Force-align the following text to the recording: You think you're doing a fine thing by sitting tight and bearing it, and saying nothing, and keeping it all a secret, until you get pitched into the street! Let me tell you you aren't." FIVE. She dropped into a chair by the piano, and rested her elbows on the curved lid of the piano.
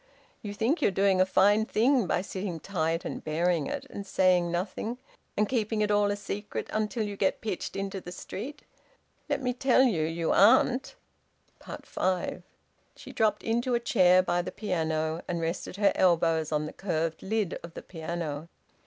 You 0.41 0.55
think 0.55 0.81
you're 0.81 0.89
doing 0.89 1.21
a 1.21 1.27
fine 1.27 1.63
thing 1.67 2.07
by 2.07 2.23
sitting 2.23 2.59
tight 2.59 3.05
and 3.05 3.23
bearing 3.23 3.67
it, 3.67 3.85
and 3.87 4.03
saying 4.03 4.49
nothing, 4.49 4.97
and 5.37 5.47
keeping 5.47 5.81
it 5.81 5.91
all 5.91 6.09
a 6.09 6.15
secret, 6.15 6.67
until 6.73 7.03
you 7.03 7.15
get 7.15 7.39
pitched 7.39 7.75
into 7.75 8.01
the 8.01 8.11
street! 8.11 8.63
Let 9.29 9.43
me 9.43 9.53
tell 9.53 9.83
you 9.83 10.01
you 10.01 10.31
aren't." 10.31 10.95
FIVE. 11.83 12.41
She 12.95 13.11
dropped 13.11 13.43
into 13.43 13.75
a 13.75 13.79
chair 13.79 14.23
by 14.23 14.41
the 14.41 14.51
piano, 14.51 15.21
and 15.27 15.39
rested 15.39 15.75
her 15.75 15.91
elbows 15.93 16.51
on 16.51 16.65
the 16.65 16.73
curved 16.73 17.21
lid 17.21 17.59
of 17.61 17.75
the 17.75 17.83
piano. 17.83 18.49